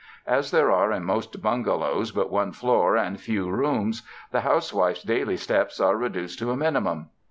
As 0.25 0.49
there 0.49 0.71
are 0.71 0.91
in 0.91 1.03
most 1.03 1.43
bungalows 1.43 2.11
but 2.11 2.31
one 2.31 2.53
floor 2.53 2.97
and 2.97 3.19
few 3.19 3.51
rooms, 3.51 4.01
the 4.31 4.41
housewife's 4.41 5.03
daily 5.03 5.37
steps 5.37 5.79
are 5.79 5.95
reduced 5.95 6.39
to 6.39 6.49
a 6.49 6.57
minimum. 6.57 7.09